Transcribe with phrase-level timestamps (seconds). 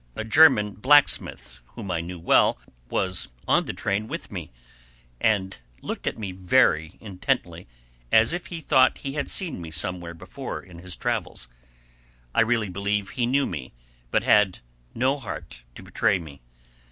[0.15, 2.57] A German blacksmith whom I knew well
[2.89, 4.51] was on the train with me,
[5.19, 7.67] and looked at me very intently,
[8.11, 11.47] as if he thought he had seen me somewhere before in his travels.
[12.33, 13.75] I really believe he knew me,
[14.09, 14.57] but had
[14.95, 16.41] no heart to betray me.